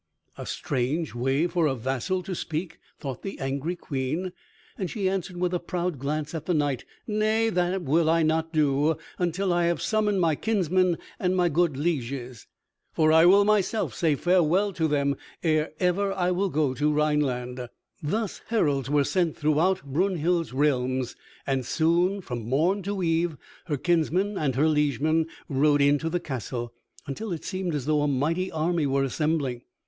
[0.35, 4.31] "A strange way for a vassal to speak," thought the angry Queen,
[4.75, 8.51] and she answered with a proud glance at the knight, "Nay, that will I not
[8.51, 12.47] do until I have summoned my kinsmen and my good lieges.
[12.91, 17.69] For I will myself say farewell to them ere ever I will go to Rhineland."
[18.01, 21.15] Thus heralds were sent throughout Brunhild's realms,
[21.45, 23.37] and soon from morn to eve
[23.67, 26.73] her kinsmen and her liegemen rode into the castle,
[27.05, 29.61] until it seemed as though a mighty army were assembling.